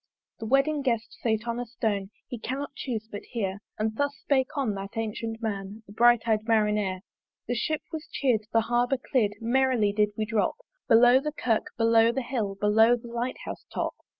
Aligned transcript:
The 0.39 0.47
wedding 0.47 0.81
guest 0.81 1.15
sate 1.21 1.47
on 1.47 1.59
a 1.59 1.65
stone, 1.67 2.09
He 2.27 2.39
cannot 2.39 2.73
chuse 2.73 3.07
but 3.07 3.21
hear: 3.21 3.59
And 3.77 3.95
thus 3.97 4.15
spake 4.15 4.47
on 4.57 4.73
that 4.73 4.93
ancyent 4.93 5.43
man, 5.43 5.83
The 5.85 5.93
bright 5.93 6.27
eyed 6.27 6.45
Marinere. 6.47 7.01
The 7.47 7.53
Ship 7.53 7.83
was 7.91 8.09
cheer'd, 8.11 8.47
the 8.51 8.61
Harbour 8.61 8.97
clear'd 8.97 9.35
Merrily 9.41 9.93
did 9.93 10.09
we 10.17 10.25
drop 10.25 10.55
Below 10.87 11.19
the 11.19 11.31
Kirk, 11.33 11.67
below 11.77 12.11
the 12.11 12.23
Hill, 12.23 12.55
Below 12.55 12.95
the 12.95 13.09
Light 13.09 13.37
house 13.45 13.63
top. 13.71 13.93